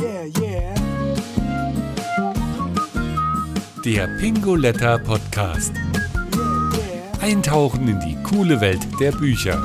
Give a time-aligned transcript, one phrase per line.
[0.00, 0.74] Yeah, yeah.
[3.84, 5.72] Der Pingoletta Podcast.
[7.20, 9.60] Eintauchen in die coole Welt der Bücher.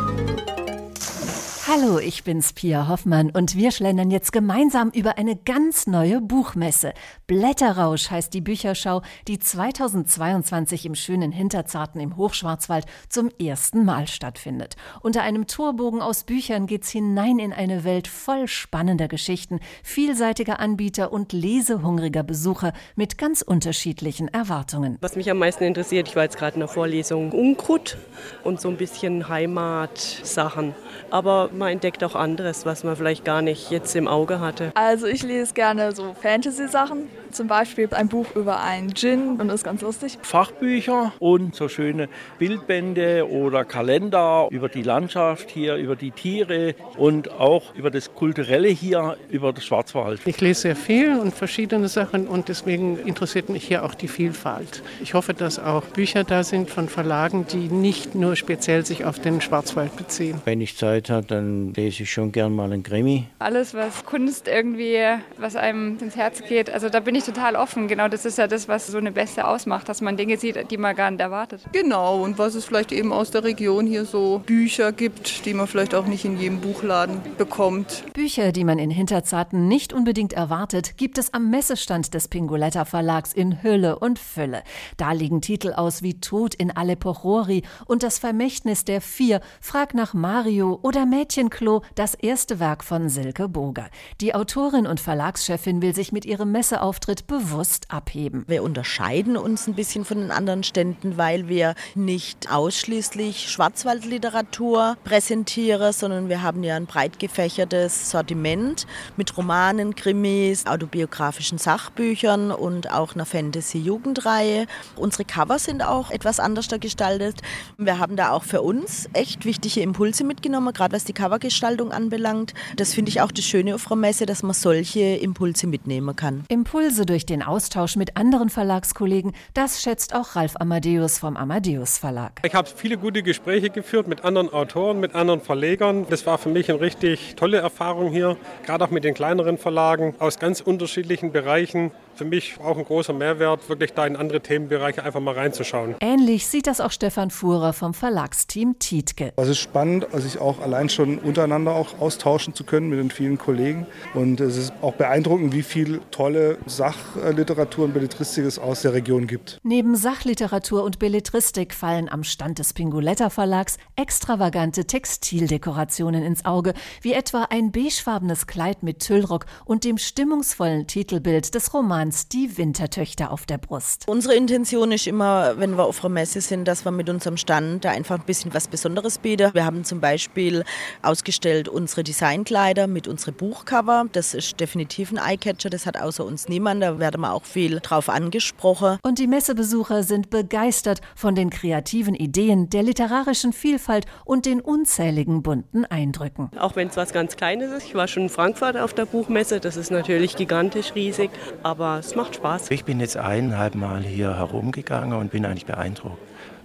[1.71, 6.94] Hallo, ich bin's Pia Hoffmann und wir schlendern jetzt gemeinsam über eine ganz neue Buchmesse.
[7.27, 14.77] Blätterrausch heißt die Bücherschau, die 2022 im schönen Hinterzarten im Hochschwarzwald zum ersten Mal stattfindet.
[15.02, 21.13] Unter einem Torbogen aus Büchern geht's hinein in eine Welt voll spannender Geschichten, vielseitiger Anbieter
[21.13, 24.98] und lesehungriger Besucher mit ganz unterschiedlichen Erwartungen.
[25.02, 27.99] Was mich am meisten interessiert, ich war jetzt gerade in der Vorlesung Unkrut
[28.44, 30.73] und so ein bisschen Heimatsachen.
[31.12, 34.72] Aber man entdeckt auch anderes, was man vielleicht gar nicht jetzt im Auge hatte.
[34.73, 39.62] Also ich lese gerne so Fantasy-Sachen, zum Beispiel ein Buch über einen Djinn und das
[39.62, 40.18] ist ganz lustig.
[40.22, 47.32] Fachbücher und so schöne Bildbände oder Kalender über die Landschaft hier, über die Tiere und
[47.32, 50.22] auch über das Kulturelle hier, über das Schwarzwald.
[50.26, 54.84] Ich lese sehr viel und verschiedene Sachen und deswegen interessiert mich hier auch die Vielfalt.
[55.02, 59.20] Ich hoffe, dass auch Bücher da sind von Verlagen, die nicht nur speziell sich auf
[59.20, 60.41] den Schwarzwald beziehen.
[60.46, 63.27] Wenn ich Zeit habe, dann lese ich schon gern mal einen Krimi.
[63.40, 64.97] Alles, was Kunst irgendwie,
[65.38, 67.88] was einem ins Herz geht, also da bin ich total offen.
[67.88, 70.78] Genau das ist ja das, was so eine Beste ausmacht, dass man Dinge sieht, die
[70.78, 71.62] man gar nicht erwartet.
[71.72, 75.67] Genau, und was es vielleicht eben aus der Region hier so Bücher gibt, die man
[75.67, 78.03] vielleicht auch nicht in jedem Buchladen bekommt.
[78.13, 83.34] Bücher, die man in Hinterzarten nicht unbedingt erwartet, gibt es am Messestand des Pingoletta Verlags
[83.34, 84.63] in Hülle und Fülle.
[84.97, 89.94] Da liegen Titel aus wie Tod in Aleppo Chori und Das Vermächtnis der Vier, Frag
[89.94, 93.90] nach Mario oder Mädchenklo, das erste Werk von Silke Boger.
[94.22, 98.46] Die Autorin und Verlagschefin will sich mit ihrem Messeauftritt bewusst abheben.
[98.47, 105.91] Wir unterscheiden uns ein bisschen von den anderen Ständen, weil wir nicht ausschließlich Schwarzwaldliteratur präsentieren,
[105.91, 108.85] sondern wir haben ja ein breit gefächertes Sortiment
[109.18, 114.68] mit Romanen, Krimis, autobiografischen Sachbüchern und auch einer Fantasy-Jugendreihe.
[114.96, 117.41] Unsere Cover sind auch etwas anders gestaltet.
[117.78, 122.53] Wir haben da auch für uns echt wichtige Impulse mitgenommen, gerade was die Covergestaltung anbelangt.
[122.76, 126.44] Das finde ich auch das Schöne auf der Messe, dass man solche Impulse mitnehmen kann.
[126.50, 132.40] Impulse durch den Austausch mit anderen Verlagskollegen, das schätzt auch Ralf Amadeus vom Amadeus Verlag.
[132.44, 136.06] Ich habe viele gute Gespräche geführt mit anderen Autoren, mit anderen Verlegern.
[136.09, 140.16] Das war für mich eine richtig tolle Erfahrung hier, gerade auch mit den kleineren Verlagen
[140.20, 141.92] aus ganz unterschiedlichen Bereichen.
[142.19, 145.96] Für mich auch ein großer Mehrwert, wirklich da in andere Themenbereiche einfach mal reinzuschauen.
[146.02, 149.31] Ähnlich sieht das auch Stefan Fuhrer vom Verlagsteam Tietke.
[149.38, 153.38] Es ist spannend, sich auch allein schon untereinander auch austauschen zu können mit den vielen
[153.38, 153.88] Kollegen.
[154.13, 159.25] Und es ist auch beeindruckend, wie viel tolle Sachliteratur und Belletristik es aus der Region
[159.25, 159.58] gibt.
[159.63, 167.13] Neben Sachliteratur und Belletristik fallen am Stand des Pingoletta Verlags extravagante Textildekorationen ins Auge, wie
[167.13, 173.46] etwa ein beigefarbenes Kleid mit Tüllrock und dem stimmungsvollen Titelbild des Romans Die Wintertöchter auf
[173.46, 174.06] der Brust.
[174.08, 177.86] Unsere Intention ist immer, wenn wir auf einer Messe sind, dass wir mit unserem Stand
[177.86, 179.52] da einfach ein bisschen was Besonderes bieten.
[179.53, 180.64] Wir haben zum Beispiel
[181.02, 184.06] ausgestellt unsere Designkleider mit unseren Buchcover.
[184.12, 186.84] Das ist definitiv ein Eyecatcher, das hat außer uns niemand.
[186.84, 188.97] Da werden wir auch viel drauf angesprochen.
[189.03, 195.44] Und die Messebesucher sind begeistert von den kreativen Ideen, der literarischen Vielfalt und den unzähligen
[195.44, 196.52] bunten Eindrücken.
[196.58, 197.86] Auch wenn es was ganz Kleines ist.
[197.86, 199.59] Ich war schon in Frankfurt auf der Buchmesse.
[199.59, 201.30] Das ist natürlich gigantisch riesig,
[201.64, 202.72] aber es macht Spaß.
[202.72, 206.18] Ich bin jetzt eineinhalb Mal hier herumgegangen und bin eigentlich beeindruckt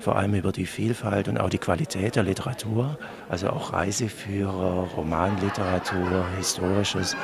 [0.05, 2.99] vor allem über die Vielfalt und auch die Qualität der Literatur,
[3.31, 7.17] also auch Reiseführer, Romanliteratur, Historisches.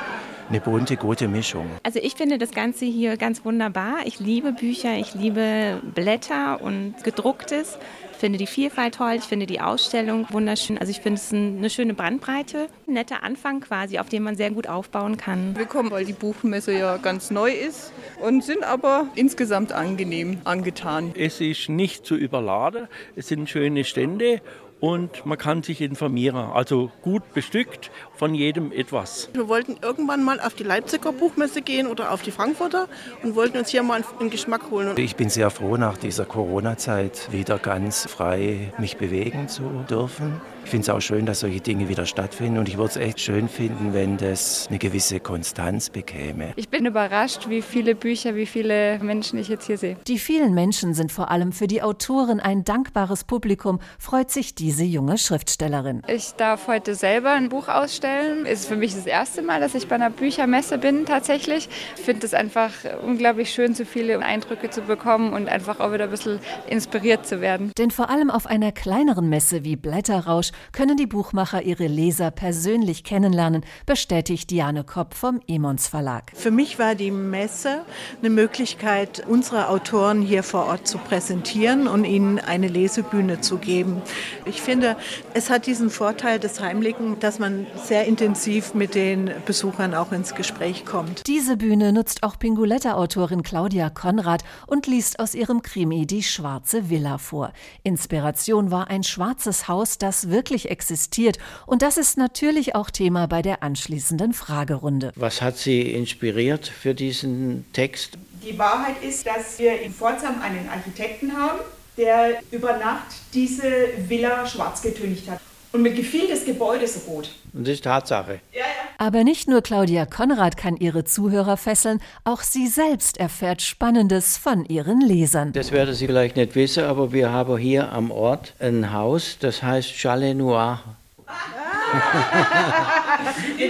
[0.51, 1.65] Eine bunte, gute Mischung.
[1.81, 3.99] Also ich finde das Ganze hier ganz wunderbar.
[4.03, 7.77] Ich liebe Bücher, ich liebe Blätter und gedrucktes.
[8.11, 10.77] Ich finde die Vielfalt toll, ich finde die Ausstellung wunderschön.
[10.77, 14.51] Also ich finde es eine schöne Bandbreite, ein netter Anfang quasi, auf dem man sehr
[14.51, 15.55] gut aufbauen kann.
[15.57, 21.13] Wir kommen, weil die Buchmesse ja ganz neu ist und sind aber insgesamt angenehm angetan.
[21.17, 24.41] Es ist nicht zu überladen, es sind schöne Stände
[24.81, 26.35] und man kann sich informieren.
[26.35, 29.29] Also gut bestückt, von jedem etwas.
[29.33, 32.87] Wir wollten irgendwann mal auf die Leipziger Buchmesse gehen oder auf die Frankfurter
[33.23, 34.97] und wollten uns hier mal einen Geschmack holen.
[34.97, 40.41] Ich bin sehr froh, nach dieser Corona-Zeit wieder ganz frei mich bewegen zu dürfen.
[40.63, 43.19] Ich finde es auch schön, dass solche Dinge wieder stattfinden und ich würde es echt
[43.19, 46.53] schön finden, wenn das eine gewisse Konstanz bekäme.
[46.55, 49.97] Ich bin überrascht, wie viele Bücher, wie viele Menschen ich jetzt hier sehe.
[50.07, 54.70] Die vielen Menschen sind vor allem für die Autoren ein dankbares Publikum, freut sich diese
[54.71, 56.01] diese junge Schriftstellerin.
[56.07, 58.45] Ich darf heute selber ein Buch ausstellen.
[58.45, 61.67] Es ist für mich das erste Mal, dass ich bei einer Büchermesse bin tatsächlich.
[61.97, 62.71] Ich finde es einfach
[63.05, 66.39] unglaublich schön, so viele Eindrücke zu bekommen und einfach auch wieder ein bisschen
[66.69, 67.73] inspiriert zu werden.
[67.77, 73.03] Denn vor allem auf einer kleineren Messe wie Blätterrausch können die Buchmacher ihre Leser persönlich
[73.03, 76.31] kennenlernen, bestätigt Diane Kopp vom Emons Verlag.
[76.33, 77.81] Für mich war die Messe
[78.21, 84.01] eine Möglichkeit, unsere Autoren hier vor Ort zu präsentieren und ihnen eine Lesebühne zu geben.
[84.45, 84.95] Ich finde,
[85.33, 90.35] es hat diesen Vorteil des Heimlichen, dass man sehr intensiv mit den Besuchern auch ins
[90.35, 91.27] Gespräch kommt.
[91.27, 97.17] Diese Bühne nutzt auch Pinguletta-Autorin Claudia Konrad und liest aus ihrem Krimi Die schwarze Villa
[97.17, 97.53] vor.
[97.83, 101.37] Inspiration war ein schwarzes Haus, das wirklich existiert.
[101.65, 105.11] Und das ist natürlich auch Thema bei der anschließenden Fragerunde.
[105.15, 108.17] Was hat Sie inspiriert für diesen Text?
[108.43, 111.59] Die Wahrheit ist, dass wir in Pforzheim einen Architekten haben,
[111.97, 113.63] der über Nacht diese
[114.07, 115.39] Villa schwarz getüncht hat.
[115.73, 117.29] Und mir gefiel das Gebäude so gut.
[117.53, 118.41] Und das ist Tatsache.
[118.51, 118.65] Ja, ja.
[118.97, 124.65] Aber nicht nur Claudia Konrad kann ihre Zuhörer fesseln, auch sie selbst erfährt Spannendes von
[124.65, 125.53] ihren Lesern.
[125.53, 129.63] Das werden Sie vielleicht nicht wissen, aber wir haben hier am Ort ein Haus, das
[129.63, 130.83] heißt Chalet Noir.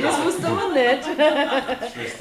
[0.01, 1.07] Das wusste man nicht.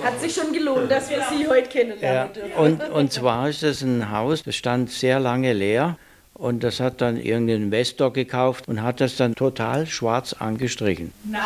[0.02, 2.56] Hat sich schon gelohnt, dass wir Sie heute kennenlernen ja.
[2.56, 5.96] und, und zwar ist das ein Haus, das stand sehr lange leer.
[6.34, 11.12] Und das hat dann irgendein Investor gekauft und hat das dann total schwarz angestrichen.
[11.24, 11.42] Nein.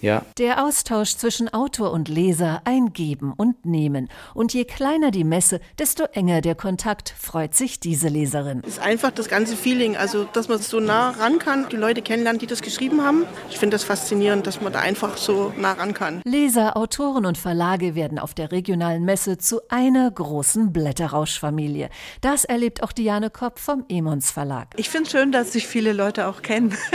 [0.00, 0.22] Ja.
[0.38, 4.08] Der Austausch zwischen Autor und Leser, ein Geben und Nehmen.
[4.34, 8.62] Und je kleiner die Messe, desto enger der Kontakt, freut sich diese Leserin.
[8.64, 12.02] Es ist einfach das ganze Feeling, also dass man so nah ran kann, die Leute
[12.02, 13.24] kennenlernen, die das geschrieben haben.
[13.50, 16.22] Ich finde das faszinierend, dass man da einfach so nah ran kann.
[16.24, 21.90] Leser, Autoren und Verlage werden auf der regionalen Messe zu einer großen Blätterrauschfamilie.
[22.20, 24.68] Das erlebt auch Diane Kopp vom Emons Verlag.
[24.76, 26.76] Ich finde es schön, dass sich viele Leute auch kennen.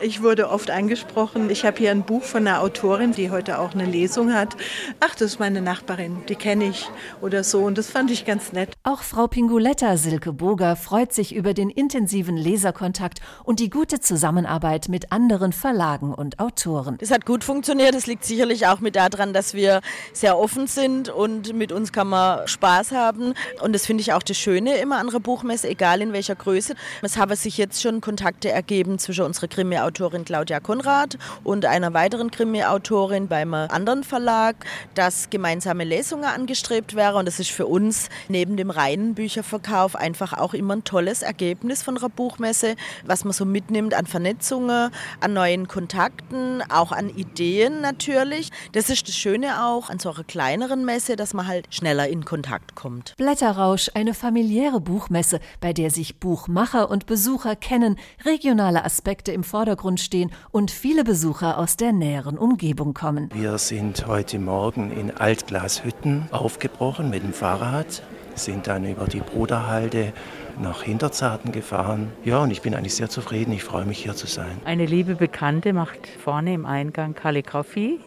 [0.00, 1.48] Ich wurde oft angesprochen.
[1.48, 4.56] Ich habe hier ein Buch von einer Autorin, die heute auch eine Lesung hat.
[5.00, 6.88] Ach, das ist meine Nachbarin, die kenne ich
[7.20, 7.60] oder so.
[7.60, 8.70] Und das fand ich ganz nett.
[8.84, 14.88] Auch Frau Pinguletta Silke Boger freut sich über den intensiven Leserkontakt und die gute Zusammenarbeit
[14.88, 16.96] mit anderen Verlagen und Autoren.
[16.98, 17.94] Das hat gut funktioniert.
[17.94, 19.80] Das liegt sicherlich auch mit daran, dass wir
[20.12, 23.34] sehr offen sind und mit uns kann man Spaß haben.
[23.60, 26.74] Und das finde ich auch das Schöne immer an einer Buchmesse, egal in welcher Größe.
[27.02, 32.11] Es haben sich jetzt schon Kontakte ergeben zwischen unserer Krimi-Autorin Claudia Konrad und einer weiteren
[32.18, 34.56] Krimi-Autorin beim anderen Verlag,
[34.94, 37.16] dass gemeinsame Lesungen angestrebt wäre.
[37.18, 41.82] Und das ist für uns neben dem reinen Bücherverkauf einfach auch immer ein tolles Ergebnis
[41.82, 47.80] von einer Buchmesse, was man so mitnimmt an Vernetzungen, an neuen Kontakten, auch an Ideen
[47.80, 48.50] natürlich.
[48.72, 52.24] Das ist das Schöne auch an so einer kleineren Messe, dass man halt schneller in
[52.24, 53.14] Kontakt kommt.
[53.16, 60.00] Blätterrausch, eine familiäre Buchmesse, bei der sich Buchmacher und Besucher kennen, regionale Aspekte im Vordergrund
[60.00, 63.30] stehen und viele Besucher aus der näheren Umgebung kommen.
[63.32, 68.02] Wir sind heute Morgen in Altglashütten aufgebrochen mit dem Fahrrad,
[68.34, 70.12] sind dann über die Bruderhalde
[70.60, 72.10] nach Hinterzarten gefahren.
[72.24, 73.52] Ja, und ich bin eigentlich sehr zufrieden.
[73.52, 74.50] Ich freue mich hier zu sein.
[74.64, 78.00] Eine liebe Bekannte macht vorne im Eingang Kalligraphie.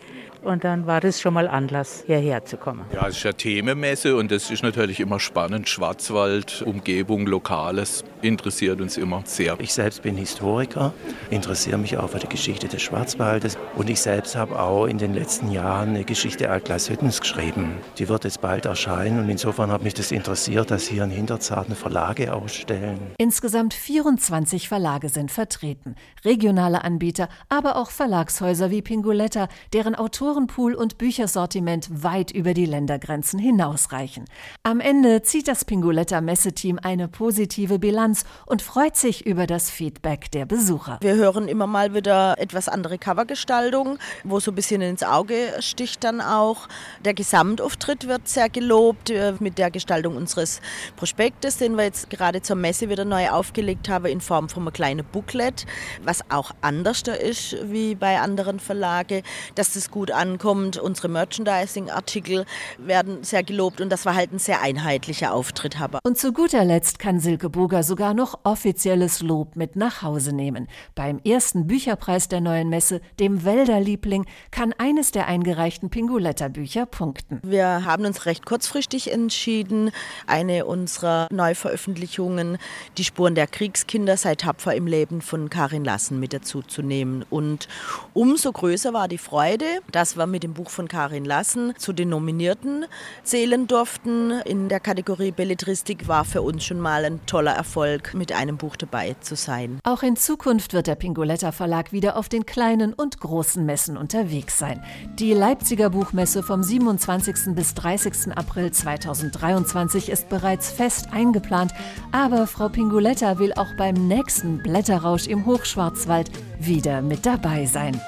[0.45, 2.85] Und dann war das schon mal Anlass, hierher zu kommen.
[2.93, 5.67] Ja, es ist ja Themenmesse und das ist natürlich immer spannend.
[5.67, 9.59] Schwarzwald, Umgebung, Lokales interessiert uns immer sehr.
[9.59, 10.93] Ich selbst bin Historiker,
[11.31, 15.15] interessiere mich auch für die Geschichte des Schwarzwaldes und ich selbst habe auch in den
[15.15, 17.77] letzten Jahren eine Geschichte Altglas-Hüttens geschrieben.
[17.97, 21.75] Die wird jetzt bald erscheinen und insofern hat mich das interessiert, dass hier in Hinterzarten
[21.75, 22.99] Verlage ausstellen.
[23.17, 25.95] Insgesamt 24 Verlage sind vertreten.
[26.23, 32.65] Regionale Anbieter, aber auch Verlagshäuser wie Pinguletta, deren Autoren Autorenpool und Büchersortiment weit über die
[32.65, 34.25] Ländergrenzen hinausreichen.
[34.63, 40.29] Am Ende zieht das Pinguletta Messeteam eine positive Bilanz und freut sich über das Feedback
[40.31, 40.97] der Besucher.
[40.99, 46.03] Wir hören immer mal wieder etwas andere Covergestaltung, wo so ein bisschen ins Auge sticht
[46.03, 46.67] dann auch.
[47.05, 50.59] Der Gesamtauftritt wird sehr gelobt äh, mit der Gestaltung unseres
[50.97, 54.73] Prospektes, den wir jetzt gerade zur Messe wieder neu aufgelegt haben in Form von einem
[54.73, 55.65] kleinen Booklet,
[56.03, 59.21] was auch anders ist wie bei anderen Verlagen,
[59.55, 60.77] dass das gut an ankommt.
[60.77, 62.45] Unsere Merchandising-Artikel
[62.77, 65.79] werden sehr gelobt und das war halt ein sehr einheitlicher Auftritt.
[65.79, 65.99] Aber.
[66.03, 70.67] Und zu guter Letzt kann Silke Boger sogar noch offizielles Lob mit nach Hause nehmen.
[70.95, 77.39] Beim ersten Bücherpreis der neuen Messe, dem Wälderliebling, kann eines der eingereichten Pinguletta-Bücher punkten.
[77.43, 79.91] Wir haben uns recht kurzfristig entschieden,
[80.27, 82.57] eine unserer Neuveröffentlichungen,
[82.97, 87.25] Die Spuren der Kriegskinder, sei tapfer im Leben von Karin Lassen mit dazu zu nehmen.
[87.29, 87.67] Und
[88.13, 91.91] umso größer war die Freude, dass dass wir mit dem Buch von Karin Lassen zu
[91.91, 92.85] den Nominierten
[93.23, 94.29] zählen durften.
[94.45, 98.75] In der Kategorie Belletristik war für uns schon mal ein toller Erfolg, mit einem Buch
[98.75, 99.79] dabei zu sein.
[99.83, 104.59] Auch in Zukunft wird der Pingoletta Verlag wieder auf den kleinen und großen Messen unterwegs
[104.59, 104.83] sein.
[105.17, 107.55] Die Leipziger Buchmesse vom 27.
[107.55, 108.37] bis 30.
[108.37, 111.71] April 2023 ist bereits fest eingeplant,
[112.11, 117.99] aber Frau Pingoletta will auch beim nächsten Blätterrausch im Hochschwarzwald wieder mit dabei sein.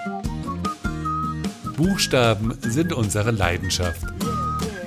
[1.78, 4.04] Buchstaben sind unsere Leidenschaft.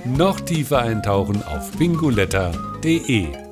[0.04, 3.49] Noch tiefer eintauchen auf pingoletta.de